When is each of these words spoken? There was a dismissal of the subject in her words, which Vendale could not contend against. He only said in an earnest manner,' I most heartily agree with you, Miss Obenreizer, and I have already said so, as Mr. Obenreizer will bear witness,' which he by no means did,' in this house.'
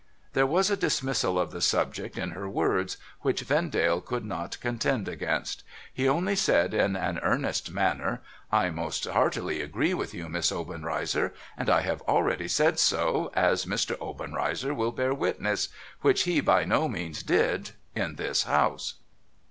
There 0.33 0.47
was 0.47 0.71
a 0.71 0.75
dismissal 0.75 1.39
of 1.39 1.51
the 1.51 1.61
subject 1.61 2.17
in 2.17 2.31
her 2.31 2.49
words, 2.49 2.97
which 3.19 3.41
Vendale 3.41 4.01
could 4.01 4.25
not 4.25 4.59
contend 4.59 5.07
against. 5.07 5.61
He 5.93 6.09
only 6.09 6.35
said 6.35 6.73
in 6.73 6.95
an 6.95 7.19
earnest 7.21 7.69
manner,' 7.71 8.19
I 8.51 8.71
most 8.71 9.05
heartily 9.05 9.61
agree 9.61 9.93
with 9.93 10.15
you, 10.15 10.27
Miss 10.27 10.51
Obenreizer, 10.51 11.35
and 11.55 11.69
I 11.69 11.81
have 11.81 12.01
already 12.07 12.47
said 12.47 12.79
so, 12.79 13.29
as 13.35 13.65
Mr. 13.65 13.95
Obenreizer 14.01 14.73
will 14.73 14.91
bear 14.91 15.13
witness,' 15.13 15.69
which 16.01 16.23
he 16.23 16.41
by 16.41 16.65
no 16.65 16.87
means 16.87 17.21
did,' 17.21 17.69
in 17.95 18.15
this 18.15 18.45
house.' 18.45 18.95